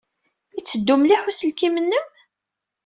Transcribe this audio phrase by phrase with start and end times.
[0.57, 2.05] Yetteddu mliḥ uselkim-nnem?